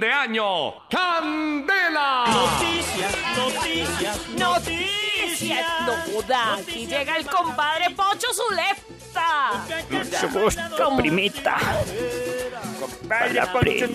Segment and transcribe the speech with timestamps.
[0.00, 2.24] de año, Candela.
[2.26, 5.66] Noticias, noticias, noticias.
[5.86, 9.62] No joda, aquí llega el compadre Pocho Zuleta.
[9.90, 11.56] Mucho gusto, primita.
[13.06, 13.88] Para la prima.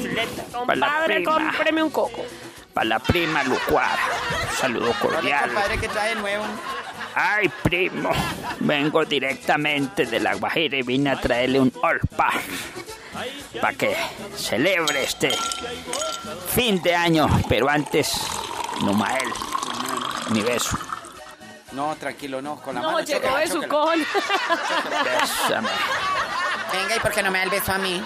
[0.65, 1.31] Para la Compadre, prima.
[1.33, 2.23] cómpreme un coco.
[2.71, 3.97] Para la prima Lucuara.
[4.51, 5.45] Un saludo cordial.
[5.47, 6.43] compadre, ¿qué trae nuevo?
[7.15, 8.11] Ay, primo.
[8.59, 12.31] Vengo directamente de La Guajira y vine a traerle un olpa.
[13.61, 13.95] Para que
[14.35, 15.31] celebre este
[16.53, 17.27] fin de año.
[17.49, 18.11] Pero antes,
[18.81, 19.29] Numael.
[20.29, 20.77] Mi beso.
[21.71, 23.05] No, tranquilo, no, con la No, mano.
[23.05, 23.59] llegó chócala, de su.
[25.03, 25.69] Bésame.
[26.71, 28.01] Venga, ¿y por qué no me da el beso a mí?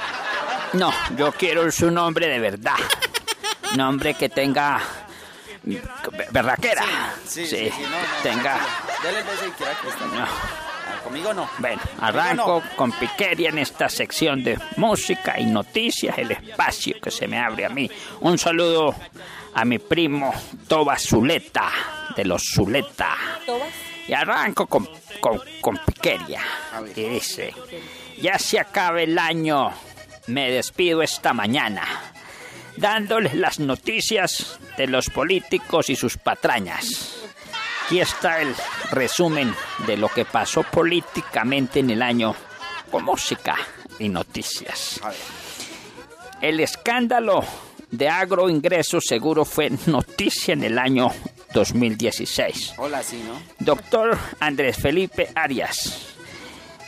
[0.73, 2.75] No, yo quiero su nombre de verdad.
[3.75, 4.79] Nombre que tenga
[6.31, 6.83] berraquera.
[7.27, 8.55] Sí, sí, sí, no, no, tenga.
[8.57, 9.03] tranquilo.
[9.03, 10.05] Dele el beso y quiera que está.
[10.05, 10.68] No.
[11.03, 11.49] Conmigo no.
[11.57, 12.75] Bueno, arranco no.
[12.75, 17.65] con piquería en esta sección de música y noticias, el espacio que se me abre
[17.65, 17.89] a mí.
[18.21, 18.95] Un saludo
[19.53, 20.33] a mi primo
[20.67, 21.69] Toba Zuleta,
[22.15, 23.15] de los Zuleta.
[24.07, 26.41] Y arranco con, con, con piquería.
[26.73, 26.97] A ver.
[26.97, 27.53] Y dice,
[28.21, 29.71] ya se acaba el año,
[30.27, 31.83] me despido esta mañana,
[32.77, 37.08] dándoles las noticias de los políticos y sus patrañas.
[37.89, 38.53] Aquí está el
[38.91, 39.51] resumen
[39.87, 42.35] de lo que pasó políticamente en el año
[42.91, 43.55] con música
[43.97, 45.01] y noticias.
[46.39, 47.43] El escándalo
[47.89, 51.09] de agroingresos seguro fue noticia en el año
[51.51, 52.75] 2016.
[52.77, 53.41] Hola, sí, ¿no?
[53.57, 56.09] Doctor Andrés Felipe Arias,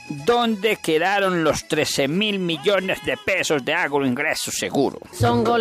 [0.07, 4.99] ¿dónde quedaron los 13 mil millones de pesos de agroingresos seguro?
[5.13, 5.57] Songo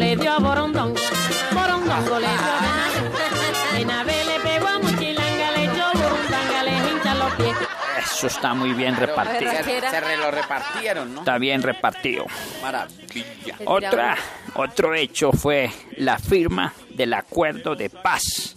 [8.21, 9.51] Eso está muy bien repartido.
[9.51, 11.21] Se, lo repartieron, ¿no?
[11.21, 12.27] Está bien repartido.
[12.61, 13.57] Maravilla.
[13.65, 14.15] Otra,
[14.57, 18.57] otro hecho fue la firma del acuerdo de paz.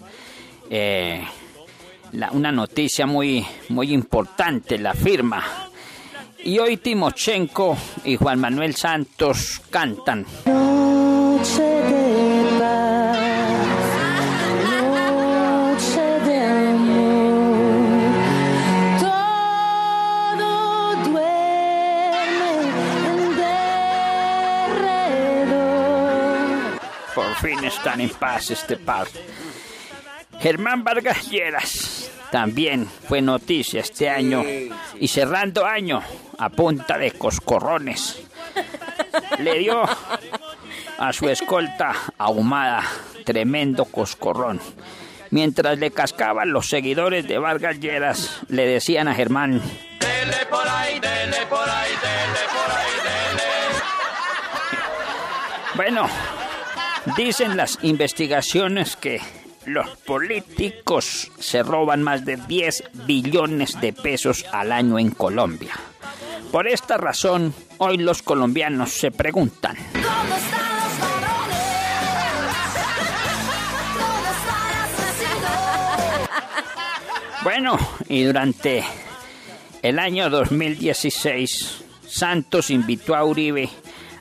[0.70, 1.26] Eh,
[2.12, 5.42] la- una noticia muy, muy importante, la firma.
[6.44, 10.26] Y hoy Timochenko y Juan Manuel Santos cantan.
[10.46, 12.33] Noche de
[27.44, 29.06] fin están en paz este par.
[30.40, 34.46] Germán Vargas Lleras también fue noticia este año
[34.98, 36.02] y cerrando año
[36.38, 38.24] a punta de coscorrones.
[39.40, 39.84] Le dio
[40.98, 42.82] a su escolta ahumada
[43.26, 44.62] tremendo coscorrón.
[45.32, 49.62] Mientras le cascaban los seguidores de Vargas Lleras, le decían a Germán,
[50.00, 53.44] Dele por ahí, dele por ahí, dele por ahí, dele.
[55.76, 56.08] Bueno,
[57.18, 59.20] dicen las investigaciones que
[59.66, 65.74] los políticos se roban más de 10 billones de pesos al año en Colombia.
[66.52, 71.58] Por esta razón, hoy los colombianos se preguntan, ¿Cómo están los varones?
[73.98, 74.28] ¿Cómo
[77.32, 77.78] están bueno,
[78.08, 78.84] y durante
[79.82, 83.70] el año 2016, Santos invitó a Uribe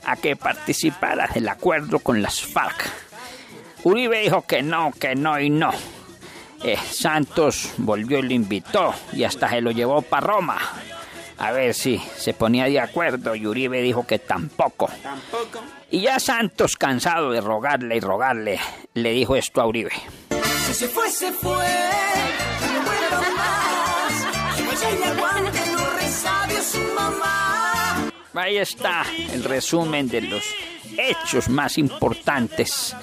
[0.05, 2.89] a que participara del acuerdo con las FARC.
[3.83, 5.71] Uribe dijo que no, que no y no.
[6.63, 10.57] Eh, Santos volvió y lo invitó y hasta se lo llevó para Roma.
[11.37, 14.89] A ver si se ponía de acuerdo y Uribe dijo que tampoco.
[15.01, 15.61] Tampoco.
[15.91, 18.59] Y ya Santos, cansado de rogarle y rogarle,
[18.93, 19.91] le dijo esto a Uribe.
[20.67, 21.67] Si se fue, se fue,
[23.11, 24.79] no más.
[24.79, 25.82] Que ella aguante.
[28.33, 30.43] Ahí está el resumen de los
[30.97, 32.95] hechos más importantes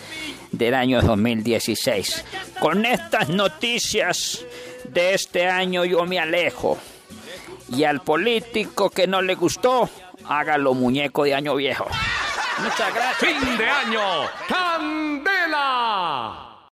[0.50, 2.24] del año 2016.
[2.58, 4.44] Con estas noticias
[4.88, 6.78] de este año yo me alejo.
[7.68, 9.88] Y al político que no le gustó,
[10.28, 11.86] hágalo muñeco de año viejo.
[12.58, 13.18] Muchas gracias.
[13.18, 14.00] Fin de año,
[14.48, 16.49] Candela.